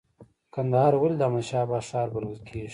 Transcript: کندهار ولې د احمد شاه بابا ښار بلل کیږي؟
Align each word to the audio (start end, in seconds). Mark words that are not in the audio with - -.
کندهار 0.53 0.93
ولې 0.97 1.15
د 1.17 1.21
احمد 1.25 1.43
شاه 1.49 1.65
بابا 1.69 1.79
ښار 1.89 2.07
بلل 2.13 2.37
کیږي؟ 2.47 2.69